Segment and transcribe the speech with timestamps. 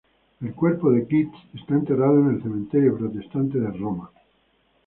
[0.41, 4.09] El cuerpo de Keats está enterrado en el cementerio protestante de Roma.